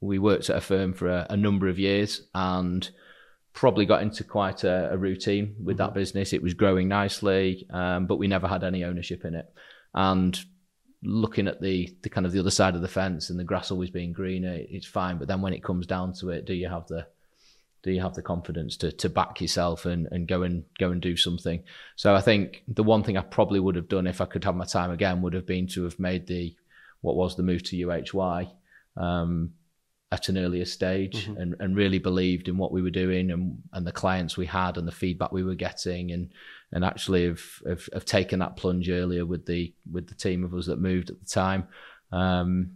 we 0.00 0.18
worked 0.18 0.50
at 0.50 0.56
a 0.56 0.60
firm 0.60 0.92
for 0.92 1.08
a, 1.08 1.26
a 1.30 1.36
number 1.36 1.68
of 1.68 1.78
years 1.78 2.22
and 2.34 2.88
probably 3.54 3.86
got 3.86 4.02
into 4.02 4.24
quite 4.24 4.64
a, 4.64 4.92
a 4.92 4.98
routine 4.98 5.56
with 5.62 5.78
that 5.78 5.90
mm-hmm. 5.90 5.98
business. 6.00 6.32
It 6.32 6.42
was 6.42 6.54
growing 6.54 6.88
nicely, 6.88 7.66
um, 7.70 8.06
but 8.06 8.16
we 8.16 8.28
never 8.28 8.48
had 8.48 8.64
any 8.64 8.84
ownership 8.84 9.24
in 9.24 9.34
it. 9.34 9.46
And 9.94 10.38
looking 11.02 11.46
at 11.46 11.60
the 11.60 11.96
the 12.02 12.08
kind 12.08 12.26
of 12.26 12.32
the 12.32 12.40
other 12.40 12.50
side 12.50 12.74
of 12.74 12.82
the 12.82 12.88
fence 12.88 13.30
and 13.30 13.38
the 13.38 13.44
grass 13.44 13.70
always 13.70 13.90
being 13.90 14.12
greener, 14.12 14.58
it's 14.58 14.86
fine. 14.86 15.18
But 15.18 15.28
then 15.28 15.40
when 15.40 15.54
it 15.54 15.64
comes 15.64 15.86
down 15.86 16.12
to 16.14 16.30
it, 16.30 16.44
do 16.44 16.54
you 16.54 16.68
have 16.68 16.86
the 16.88 17.06
do 17.84 17.92
you 17.92 18.00
have 18.00 18.14
the 18.14 18.22
confidence 18.22 18.78
to 18.78 18.90
to 18.90 19.08
back 19.10 19.40
yourself 19.40 19.84
and, 19.84 20.08
and 20.10 20.26
go 20.26 20.42
and 20.42 20.64
go 20.78 20.90
and 20.90 21.02
do 21.02 21.16
something? 21.16 21.62
So 21.96 22.14
I 22.14 22.22
think 22.22 22.62
the 22.66 22.82
one 22.82 23.04
thing 23.04 23.18
I 23.18 23.20
probably 23.20 23.60
would 23.60 23.76
have 23.76 23.88
done 23.88 24.06
if 24.06 24.20
I 24.20 24.24
could 24.24 24.42
have 24.44 24.56
my 24.56 24.64
time 24.64 24.90
again 24.90 25.20
would 25.22 25.34
have 25.34 25.46
been 25.46 25.68
to 25.68 25.84
have 25.84 25.98
made 26.00 26.26
the 26.26 26.56
what 27.02 27.16
was 27.16 27.36
the 27.36 27.42
move 27.42 27.62
to 27.64 27.76
UHY 27.76 28.50
um, 28.96 29.50
at 30.10 30.30
an 30.30 30.38
earlier 30.38 30.64
stage 30.64 31.26
mm-hmm. 31.26 31.36
and, 31.36 31.56
and 31.60 31.76
really 31.76 31.98
believed 31.98 32.48
in 32.48 32.56
what 32.56 32.72
we 32.72 32.80
were 32.80 32.88
doing 32.88 33.30
and, 33.30 33.58
and 33.74 33.86
the 33.86 33.92
clients 33.92 34.38
we 34.38 34.46
had 34.46 34.78
and 34.78 34.88
the 34.88 34.92
feedback 34.92 35.30
we 35.30 35.44
were 35.44 35.54
getting 35.54 36.10
and 36.10 36.30
and 36.72 36.84
actually 36.84 37.26
have, 37.26 37.42
have, 37.68 37.88
have 37.92 38.04
taken 38.06 38.38
that 38.38 38.56
plunge 38.56 38.88
earlier 38.88 39.26
with 39.26 39.44
the 39.44 39.74
with 39.92 40.08
the 40.08 40.14
team 40.14 40.42
of 40.42 40.54
us 40.54 40.66
that 40.66 40.80
moved 40.80 41.10
at 41.10 41.20
the 41.20 41.26
time. 41.26 41.68
Um, 42.10 42.70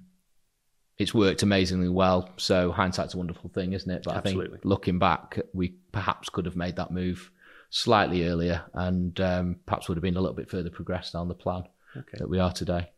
it's 0.99 1.14
worked 1.14 1.43
amazingly 1.43 1.88
well. 1.88 2.28
So 2.37 2.73
hindsight's 2.73 3.14
a 3.14 3.19
wonderful 3.19 3.50
thing, 3.50 3.73
isn't 3.73 3.90
it? 3.90 4.02
But 4.05 4.17
Absolutely. 4.17 4.47
I 4.47 4.50
think 4.50 4.64
looking 4.64 4.99
back, 4.99 5.38
we 5.55 5.75
perhaps 5.93 6.28
could 6.28 6.45
have 6.45 6.57
made 6.57 6.76
that 6.76 6.90
move 6.90 7.31
slightly 7.71 8.26
earlier, 8.26 8.64
and 8.75 9.19
um, 9.21 9.57
perhaps 9.67 9.88
would 9.88 9.97
have 9.97 10.02
been 10.02 10.17
a 10.17 10.21
little 10.21 10.37
bit 10.37 10.50
further 10.50 10.71
progressed 10.71 11.12
down 11.12 11.28
the 11.28 11.35
plan 11.35 11.64
okay. 11.97 12.19
that 12.19 12.28
we 12.28 12.40
are 12.40 12.52
today. 12.52 12.90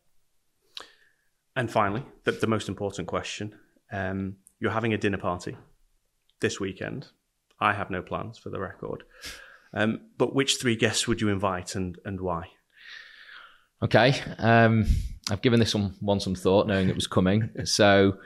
And 1.57 1.71
finally, 1.71 2.05
the, 2.25 2.33
the 2.33 2.47
most 2.47 2.69
important 2.69 3.07
question: 3.07 3.55
um, 3.93 4.37
You're 4.61 4.71
having 4.71 4.95
a 4.95 4.99
dinner 4.99 5.19
party 5.19 5.57
this 6.41 6.59
weekend. 6.59 7.09
I 7.61 7.75
have 7.75 7.91
no 7.91 8.01
plans, 8.01 8.39
for 8.39 8.49
the 8.49 8.59
record. 8.61 9.03
Um, 9.75 10.01
but 10.17 10.35
which 10.35 10.57
three 10.57 10.75
guests 10.77 11.07
would 11.07 11.21
you 11.21 11.29
invite, 11.29 11.75
and 11.75 11.99
and 12.07 12.21
why? 12.21 12.47
Okay. 13.83 14.15
Um, 14.39 14.87
I've 15.31 15.43
given 15.43 15.61
this 15.61 15.75
one, 15.75 15.95
one 16.01 16.21
some 16.21 16.35
thought, 16.35 16.67
knowing 16.67 16.89
it 16.89 16.95
was 16.95 17.07
coming. 17.07 17.51
So 17.65 18.19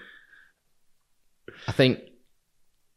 I 1.68 1.72
think 1.72 2.00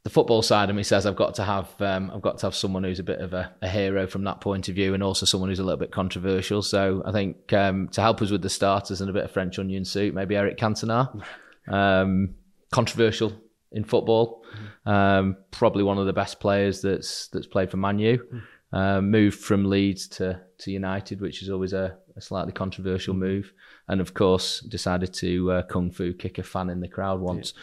the 0.04 0.10
football 0.10 0.42
side 0.42 0.70
of 0.70 0.76
me 0.76 0.84
says 0.84 1.06
I've 1.06 1.18
got 1.18 1.36
to 1.36 1.44
have 1.44 1.70
um, 1.82 2.10
I've 2.14 2.22
got 2.22 2.38
to 2.38 2.46
have 2.46 2.56
someone 2.56 2.86
who's 2.86 3.00
a 3.00 3.04
bit 3.04 3.20
of 3.20 3.34
a, 3.34 3.54
a, 3.62 3.68
hero 3.68 4.08
from 4.08 4.24
that 4.24 4.40
point 4.40 4.70
of 4.70 4.76
view, 4.76 4.94
and 4.94 5.04
also 5.04 5.26
someone 5.26 5.50
who's 5.50 5.60
a 5.60 5.64
little 5.64 5.78
bit 5.80 5.92
controversial. 5.92 6.62
So 6.62 7.04
I 7.06 7.12
think 7.12 7.52
um, 7.52 7.90
to 7.90 8.02
help 8.02 8.22
us 8.22 8.32
with 8.32 8.42
the 8.42 8.50
starters 8.50 9.02
and 9.02 9.10
a 9.10 9.14
bit 9.14 9.26
of 9.26 9.32
French 9.32 9.60
onion 9.60 9.84
soup, 9.84 10.16
maybe 10.16 10.38
Eric 10.38 10.58
Cantona, 10.58 11.22
um, 11.68 12.36
controversial 12.72 13.34
in 13.74 13.84
football, 13.84 14.46
um, 14.86 15.36
probably 15.52 15.84
one 15.84 15.98
of 15.98 16.06
the 16.06 16.14
best 16.14 16.40
players 16.40 16.82
that's 16.82 17.28
that's 17.28 17.48
played 17.48 17.70
for 17.70 17.78
Man 17.78 18.00
U. 18.00 18.42
Um, 18.72 19.12
moved 19.12 19.40
from 19.40 19.66
Leeds 19.66 20.08
to 20.10 20.42
to 20.60 20.72
United, 20.72 21.20
which 21.20 21.44
is 21.44 21.50
always 21.50 21.74
a, 21.74 21.98
a 22.18 22.22
slightly 22.22 22.52
controversial 22.52 23.14
mm-hmm. 23.14 23.24
move, 23.24 23.54
and 23.88 24.02
of 24.02 24.14
course 24.14 24.62
decided 24.62 25.14
to 25.14 25.52
uh, 25.52 25.62
kung 25.64 25.92
fu 25.92 26.14
kick 26.14 26.38
a 26.38 26.44
fan 26.44 26.70
in 26.70 26.82
the 26.82 26.88
crowd 26.88 27.22
once. 27.22 27.54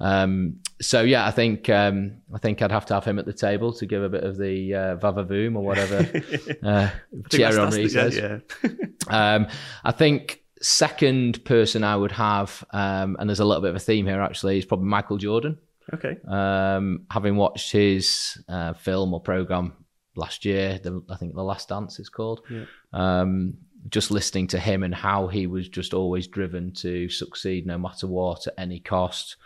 Yeah. 0.00 0.22
Um, 0.22 0.60
so 0.80 1.02
yeah, 1.02 1.26
I 1.26 1.30
think 1.30 1.68
um, 1.68 2.18
I 2.32 2.38
think 2.38 2.62
I'd 2.62 2.70
have 2.70 2.86
to 2.86 2.94
have 2.94 3.04
him 3.04 3.18
at 3.18 3.26
the 3.26 3.32
table 3.32 3.72
to 3.74 3.86
give 3.86 4.02
a 4.02 4.08
bit 4.08 4.24
of 4.24 4.36
the 4.38 4.74
uh, 4.74 4.96
vavavoom 4.96 5.56
or 5.56 5.64
whatever 5.64 5.98
uh, 6.62 6.90
Thierry 7.30 7.54
Henry 7.54 7.88
says. 7.88 8.16
Yeah, 8.16 8.38
yeah. 8.62 8.70
um, 9.34 9.48
I 9.84 9.92
think 9.92 10.42
second 10.62 11.44
person 11.44 11.84
I 11.84 11.96
would 11.96 12.12
have, 12.12 12.64
um, 12.70 13.16
and 13.18 13.28
there's 13.28 13.40
a 13.40 13.44
little 13.44 13.62
bit 13.62 13.70
of 13.70 13.76
a 13.76 13.80
theme 13.80 14.06
here 14.06 14.22
actually, 14.22 14.58
is 14.58 14.64
probably 14.64 14.86
Michael 14.86 15.18
Jordan. 15.18 15.58
Okay. 15.92 16.16
Um, 16.26 17.04
having 17.10 17.36
watched 17.36 17.70
his 17.70 18.42
uh, 18.48 18.72
film 18.72 19.12
or 19.12 19.20
program 19.20 19.74
last 20.16 20.44
year. 20.44 20.78
The, 20.82 21.02
I 21.10 21.16
think 21.16 21.34
the 21.34 21.42
Last 21.42 21.68
Dance 21.68 21.98
is 21.98 22.08
called. 22.08 22.40
Yeah. 22.50 22.64
Um, 22.92 23.54
just 23.88 24.10
listening 24.10 24.46
to 24.48 24.58
him 24.58 24.82
and 24.82 24.94
how 24.94 25.26
he 25.26 25.46
was 25.46 25.68
just 25.68 25.94
always 25.94 26.26
driven 26.26 26.72
to 26.72 27.08
succeed 27.08 27.66
no 27.66 27.78
matter 27.78 28.06
what 28.06 28.46
at 28.46 28.54
any 28.56 28.80
cost. 28.80 29.36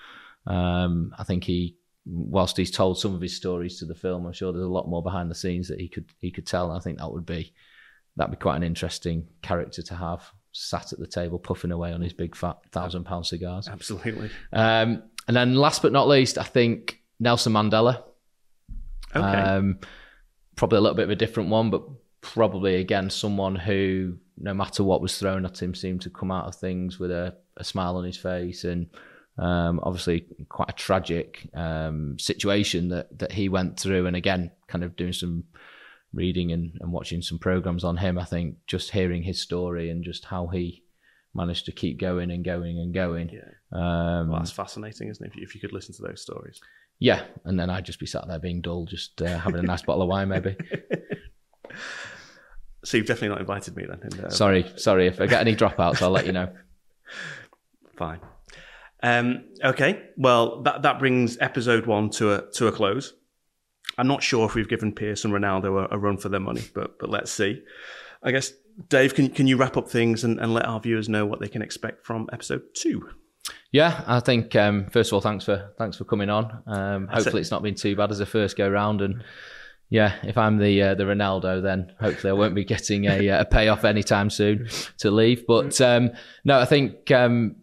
Um, 0.46 1.14
I 1.18 1.24
think 1.24 1.44
he, 1.44 1.76
whilst 2.06 2.56
he's 2.56 2.70
told 2.70 2.98
some 2.98 3.14
of 3.14 3.20
his 3.20 3.36
stories 3.36 3.78
to 3.78 3.84
the 3.84 3.94
film, 3.94 4.26
I'm 4.26 4.32
sure 4.32 4.52
there's 4.52 4.64
a 4.64 4.68
lot 4.68 4.88
more 4.88 5.02
behind 5.02 5.30
the 5.30 5.34
scenes 5.34 5.68
that 5.68 5.80
he 5.80 5.88
could 5.88 6.10
he 6.20 6.30
could 6.30 6.46
tell. 6.46 6.70
And 6.70 6.78
I 6.78 6.82
think 6.82 6.98
that 6.98 7.12
would 7.12 7.26
be 7.26 7.52
that'd 8.16 8.30
be 8.30 8.40
quite 8.40 8.56
an 8.56 8.62
interesting 8.62 9.26
character 9.42 9.82
to 9.82 9.94
have 9.94 10.22
sat 10.52 10.92
at 10.92 10.98
the 10.98 11.06
table 11.06 11.38
puffing 11.38 11.72
away 11.72 11.92
on 11.92 12.00
his 12.00 12.12
big 12.12 12.34
fat 12.34 12.58
thousand 12.72 13.04
pound 13.04 13.26
cigars. 13.26 13.68
Absolutely. 13.68 14.30
Um, 14.52 15.02
and 15.26 15.36
then 15.36 15.54
last 15.54 15.82
but 15.82 15.92
not 15.92 16.08
least, 16.08 16.38
I 16.38 16.44
think 16.44 17.00
Nelson 17.20 17.52
Mandela. 17.52 18.02
Okay. 19.14 19.20
Um, 19.20 19.78
probably 20.56 20.78
a 20.78 20.80
little 20.80 20.96
bit 20.96 21.04
of 21.04 21.10
a 21.10 21.16
different 21.16 21.50
one, 21.50 21.70
but 21.70 21.82
probably 22.20 22.76
again 22.76 23.10
someone 23.10 23.56
who, 23.56 24.16
no 24.36 24.54
matter 24.54 24.84
what 24.84 25.00
was 25.00 25.18
thrown 25.18 25.44
at 25.44 25.60
him, 25.60 25.74
seemed 25.74 26.02
to 26.02 26.10
come 26.10 26.30
out 26.30 26.46
of 26.46 26.54
things 26.54 26.98
with 26.98 27.10
a, 27.10 27.36
a 27.56 27.64
smile 27.64 27.96
on 27.96 28.04
his 28.04 28.16
face, 28.16 28.64
and 28.64 28.88
um, 29.38 29.80
obviously 29.82 30.26
quite 30.48 30.70
a 30.70 30.74
tragic 30.74 31.48
um, 31.54 32.18
situation 32.18 32.88
that 32.88 33.18
that 33.18 33.32
he 33.32 33.48
went 33.48 33.78
through. 33.78 34.06
And 34.06 34.16
again, 34.16 34.50
kind 34.66 34.84
of 34.84 34.96
doing 34.96 35.12
some 35.12 35.44
reading 36.12 36.52
and, 36.52 36.72
and 36.80 36.92
watching 36.92 37.22
some 37.22 37.38
programs 37.38 37.84
on 37.84 37.96
him, 37.96 38.18
I 38.18 38.24
think 38.24 38.56
just 38.66 38.90
hearing 38.90 39.22
his 39.22 39.40
story 39.40 39.90
and 39.90 40.04
just 40.04 40.24
how 40.24 40.46
he 40.48 40.82
managed 41.34 41.66
to 41.66 41.72
keep 41.72 42.00
going 42.00 42.30
and 42.30 42.44
going 42.44 42.78
and 42.78 42.92
going. 42.92 43.30
Yeah. 43.30 43.40
Um, 43.72 44.30
well, 44.30 44.38
that's 44.38 44.50
fascinating, 44.50 45.08
isn't 45.08 45.24
it? 45.24 45.28
If 45.28 45.36
you, 45.36 45.42
if 45.42 45.54
you 45.54 45.60
could 45.60 45.72
listen 45.72 45.94
to 45.96 46.02
those 46.02 46.22
stories. 46.22 46.60
Yeah, 46.98 47.22
and 47.44 47.58
then 47.58 47.70
I'd 47.70 47.84
just 47.84 48.00
be 48.00 48.06
sat 48.06 48.26
there 48.26 48.40
being 48.40 48.60
dull, 48.60 48.86
just 48.86 49.22
uh, 49.22 49.38
having 49.38 49.60
a 49.60 49.62
nice 49.62 49.82
bottle 49.82 50.02
of 50.02 50.08
wine, 50.08 50.28
maybe. 50.28 50.56
So 52.88 52.96
you've 52.96 53.06
definitely 53.06 53.28
not 53.28 53.40
invited 53.40 53.76
me 53.76 53.84
then. 53.86 54.00
In, 54.02 54.30
sorry, 54.30 54.64
sorry. 54.76 55.08
If 55.08 55.20
I 55.20 55.26
get 55.26 55.42
any 55.42 55.54
dropouts, 55.54 56.00
I'll 56.00 56.08
let 56.08 56.24
you 56.24 56.32
know. 56.32 56.48
Fine. 57.98 58.20
Um, 59.02 59.44
okay. 59.62 60.08
Well, 60.16 60.62
that 60.62 60.80
that 60.82 60.98
brings 60.98 61.36
episode 61.38 61.84
one 61.84 62.08
to 62.12 62.32
a 62.32 62.50
to 62.52 62.66
a 62.66 62.72
close. 62.72 63.12
I'm 63.98 64.06
not 64.06 64.22
sure 64.22 64.46
if 64.46 64.54
we've 64.54 64.70
given 64.70 64.94
Piers 64.94 65.26
and 65.26 65.34
Ronaldo 65.34 65.84
a, 65.84 65.96
a, 65.96 65.98
run 65.98 66.16
for 66.16 66.30
their 66.30 66.40
money, 66.40 66.62
but 66.74 66.98
but 66.98 67.10
let's 67.10 67.30
see. 67.30 67.62
I 68.22 68.30
guess 68.30 68.52
Dave, 68.88 69.14
can 69.14 69.28
can 69.28 69.46
you 69.46 69.58
wrap 69.58 69.76
up 69.76 69.90
things 69.90 70.24
and, 70.24 70.40
and 70.40 70.54
let 70.54 70.64
our 70.64 70.80
viewers 70.80 71.10
know 71.10 71.26
what 71.26 71.40
they 71.40 71.48
can 71.48 71.60
expect 71.60 72.06
from 72.06 72.26
episode 72.32 72.62
two? 72.74 73.06
Yeah, 73.70 74.02
I 74.06 74.20
think 74.20 74.56
um, 74.56 74.86
first 74.86 75.10
of 75.10 75.14
all, 75.16 75.20
thanks 75.20 75.44
for 75.44 75.74
thanks 75.76 75.98
for 75.98 76.04
coming 76.04 76.30
on. 76.30 76.62
Um, 76.66 77.06
hopefully, 77.08 77.40
it. 77.40 77.42
it's 77.42 77.50
not 77.50 77.62
been 77.62 77.74
too 77.74 77.96
bad 77.96 78.10
as 78.10 78.20
a 78.20 78.26
first 78.26 78.56
go 78.56 78.66
round, 78.66 79.02
and 79.02 79.22
yeah, 79.90 80.16
if 80.22 80.36
I'm 80.36 80.58
the 80.58 80.82
uh, 80.82 80.94
the 80.94 81.04
Ronaldo, 81.04 81.62
then 81.62 81.92
hopefully 81.98 82.30
I 82.30 82.34
won't 82.34 82.54
be 82.54 82.64
getting 82.64 83.06
a, 83.06 83.28
a 83.28 83.44
payoff 83.46 83.84
anytime 83.84 84.28
soon 84.28 84.68
to 84.98 85.10
leave. 85.10 85.46
But 85.46 85.80
um, 85.80 86.10
no, 86.44 86.58
I 86.58 86.66
think 86.66 87.10
um, 87.10 87.56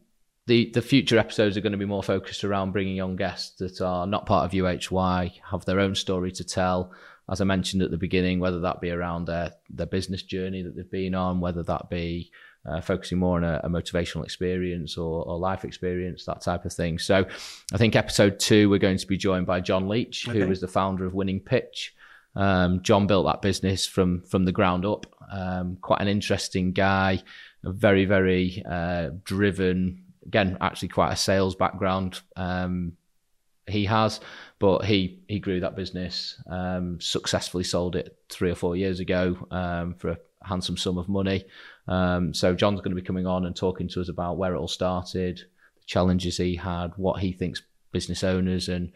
the 0.48 0.72
the 0.74 0.82
future 0.82 1.20
episodes 1.20 1.55
are 1.55 1.62
going 1.62 1.74
to 1.74 1.77
be 1.77 1.86
more 1.86 2.03
focused 2.03 2.44
around 2.44 2.72
bringing 2.72 3.00
on 3.00 3.15
guests 3.15 3.58
that 3.60 3.79
are 3.79 4.08
not 4.08 4.25
part 4.25 4.46
of 4.46 4.51
UHY, 4.51 5.34
have 5.51 5.65
their 5.65 5.79
own 5.79 5.94
story 5.94 6.32
to 6.34 6.44
tell. 6.44 6.91
As 7.29 7.41
I 7.41 7.44
mentioned 7.44 7.82
at 7.82 7.89
the 7.89 7.98
beginning, 7.98 8.39
whether 8.39 8.60
that 8.62 8.82
be 8.82 8.89
around 8.89 9.25
their 9.25 9.53
their 9.70 9.88
business 9.88 10.24
journey 10.24 10.63
that 10.63 10.75
they've 10.75 10.89
been 10.89 11.13
on, 11.13 11.39
whether 11.39 11.62
that 11.63 11.89
be 11.91 12.32
uh, 12.67 12.82
focusing 12.82 13.20
more 13.20 13.38
on 13.38 13.44
a, 13.44 13.62
a 13.63 13.70
motivational 13.70 14.24
experience 14.24 14.98
or, 14.98 15.24
or, 15.25 15.38
life 15.38 15.63
experience, 15.63 16.25
that 16.25 16.41
type 16.41 16.65
of 16.65 16.74
thing. 16.74 16.98
So, 16.98 17.24
I 17.72 17.77
think 17.77 17.96
episode 17.96 18.39
two 18.39 18.72
we're 18.72 18.79
going 18.79 18.98
to 18.98 19.05
be 19.05 19.17
joined 19.17 19.46
by 19.46 19.60
John 19.60 19.88
Leach, 19.88 20.27
okay. 20.27 20.39
who 20.39 20.51
is 20.51 20.62
the 20.62 20.67
founder 20.67 21.05
of 21.05 21.13
Winning 21.13 21.39
Pitch. 21.39 21.94
Um, 22.36 22.82
John 22.82 23.08
built 23.08 23.25
that 23.25 23.42
business 23.42 23.86
from 23.86 24.24
from 24.24 24.46
the 24.46 24.51
ground 24.51 24.86
up. 24.86 25.06
Um, 25.32 25.77
quite 25.82 26.01
an 26.01 26.08
interesting 26.08 26.72
guy, 26.72 27.24
very 27.63 28.06
very 28.06 28.63
uh, 28.70 29.10
driven 29.24 30.06
again, 30.25 30.58
actually 30.62 30.89
quite 30.89 31.12
a 31.12 31.15
sales 31.15 31.56
background. 31.56 32.22
Um, 32.36 32.94
he 33.68 33.86
has, 33.86 34.20
but 34.60 34.86
he 34.86 35.20
he 35.27 35.39
grew 35.39 35.60
that 35.60 35.75
business, 35.75 36.42
um, 36.50 37.00
successfully 37.01 37.63
sold 37.63 37.96
it 37.96 38.18
three 38.30 38.51
or 38.51 38.56
four 38.56 38.75
years 38.75 39.00
ago 39.00 39.38
um, 39.50 39.96
for 39.96 40.12
a 40.12 40.18
handsome 40.44 40.77
sum 40.77 40.98
of 40.98 41.10
money. 41.10 41.46
Um, 41.88 42.34
so 42.34 42.54
John's 42.54 42.82
going 42.82 42.96
to 42.96 43.01
be 43.01 43.06
coming 43.06 43.25
on 43.25 43.46
and 43.46 43.56
talking 43.56 43.88
to 43.89 44.01
us 44.01 44.10
about 44.10 44.38
where 44.38 44.54
it 44.54 44.60
all 44.60 44.68
started, 44.68 45.38
the 45.38 45.86
challenges 45.86 46.38
he 46.38 46.56
had, 46.56 46.92
what 46.98 47.22
he 47.22 47.32
thinks 47.32 47.62
business 47.92 48.24
owners 48.24 48.70
and 48.70 48.92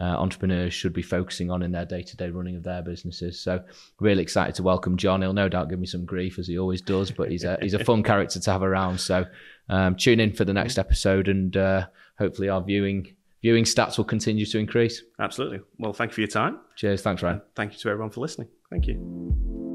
uh, 0.00 0.04
entrepreneurs 0.04 0.72
should 0.72 0.92
be 0.92 1.02
focusing 1.02 1.50
on 1.50 1.62
in 1.62 1.72
their 1.72 1.84
day-to-day 1.84 2.30
running 2.30 2.56
of 2.56 2.62
their 2.62 2.82
businesses. 2.82 3.40
So 3.40 3.62
really 4.00 4.22
excited 4.22 4.54
to 4.56 4.62
welcome 4.62 4.96
John. 4.96 5.22
He'll 5.22 5.32
no 5.32 5.48
doubt 5.48 5.68
give 5.68 5.78
me 5.78 5.86
some 5.86 6.04
grief 6.04 6.38
as 6.38 6.48
he 6.48 6.58
always 6.58 6.80
does, 6.80 7.10
but 7.10 7.30
he's 7.30 7.44
a 7.44 7.58
he's 7.60 7.74
a 7.74 7.84
fun 7.84 8.02
character 8.02 8.40
to 8.40 8.52
have 8.52 8.62
around. 8.62 8.98
So 9.00 9.26
um, 9.68 9.96
tune 9.96 10.20
in 10.20 10.32
for 10.32 10.44
the 10.44 10.54
next 10.54 10.78
episode, 10.78 11.28
and 11.28 11.56
uh, 11.56 11.86
hopefully 12.18 12.48
our 12.48 12.62
viewing 12.62 13.14
viewing 13.42 13.64
stats 13.64 13.98
will 13.98 14.04
continue 14.04 14.46
to 14.46 14.58
increase. 14.58 15.02
Absolutely. 15.18 15.60
Well, 15.78 15.92
thank 15.92 16.12
you 16.12 16.14
for 16.14 16.20
your 16.20 16.28
time. 16.28 16.60
Cheers. 16.76 17.02
Thanks, 17.02 17.22
Ryan. 17.22 17.42
thank 17.54 17.72
you 17.72 17.78
to 17.80 17.88
everyone 17.90 18.10
for 18.10 18.20
listening. 18.20 18.48
Thank 18.70 18.86
you. 18.86 19.71